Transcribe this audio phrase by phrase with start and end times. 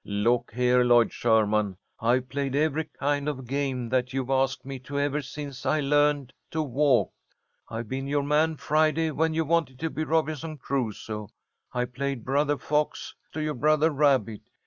[0.03, 4.79] "Look here, Lloyd Sherman, I've played every kind of a game that you've asked me
[4.79, 7.13] to ever since I learned to walk.
[7.69, 11.29] I've been your man Friday when you wanted to be Robinson Crusoe,
[11.71, 14.41] and played B'r Fox to your B'r Rabbit.